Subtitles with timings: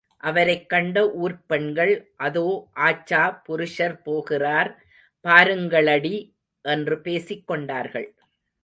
[0.17, 2.13] அவரைக் கண்ட ஊர்ப் பெண்கள்,
[2.17, 2.69] அதோ
[2.73, 4.71] ஆச்சா புருஷர் போகிறார்
[5.23, 6.15] பாருங்களடி
[6.61, 8.15] என்று பேசிக் கொண்டார்கள்.